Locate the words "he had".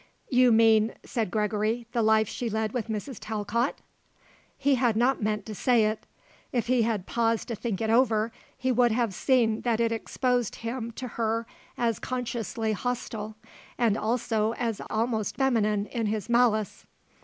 4.57-4.95, 6.65-7.05